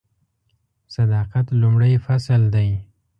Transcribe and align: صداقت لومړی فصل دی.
صداقت 0.95 1.45
لومړی 1.61 1.93
فصل 2.05 2.41
دی. 2.55 2.69